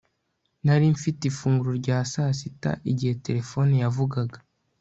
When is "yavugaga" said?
3.83-4.37